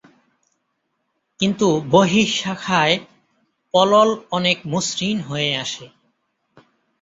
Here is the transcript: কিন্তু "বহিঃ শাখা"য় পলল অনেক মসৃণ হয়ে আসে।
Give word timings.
কিন্তু 1.39 1.67
"বহিঃ 1.91 2.29
শাখা"য় 2.35 2.95
পলল 3.73 4.09
অনেক 4.31 4.57
মসৃণ 4.65 5.17
হয়ে 5.21 5.51
আসে। 5.55 5.85